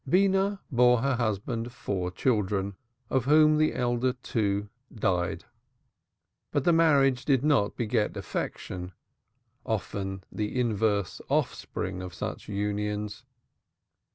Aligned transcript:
Beenah 0.09 0.57
bore 0.71 1.03
her 1.03 1.17
husband 1.17 1.71
four 1.71 2.09
children, 2.09 2.75
of 3.11 3.25
whom 3.25 3.59
the 3.59 3.75
elder 3.75 4.13
two 4.13 4.67
died; 4.91 5.45
but 6.51 6.63
the 6.63 6.73
marriage 6.73 7.23
did 7.23 7.43
not 7.43 7.75
beget 7.75 8.17
affection, 8.17 8.93
often 9.63 10.23
the 10.31 10.59
inverse 10.59 11.21
offspring 11.29 12.01
of 12.01 12.15
such 12.15 12.49
unions. 12.49 13.25